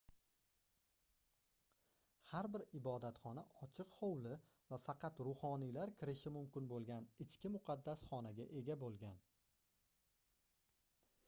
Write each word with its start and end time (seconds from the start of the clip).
har 2.29 2.49
bir 2.55 2.63
ibodatxona 2.79 3.43
ochiq 3.67 3.93
hovli 3.99 4.39
va 4.73 4.79
faqat 4.87 5.21
ruhoniylar 5.29 5.93
kirishi 6.01 6.33
mumkin 6.39 6.73
boʻlgan 6.73 7.07
ichki 7.29 7.55
muqaddas 7.59 8.05
xonaga 8.11 8.51
ega 8.63 8.81
boʻlgan 8.87 9.21